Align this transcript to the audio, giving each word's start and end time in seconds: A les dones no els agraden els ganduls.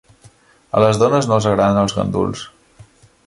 A 0.77 0.81
les 0.83 0.99
dones 1.03 1.29
no 1.31 1.37
els 1.37 1.49
agraden 1.51 1.81
els 1.83 1.95
ganduls. 1.99 2.47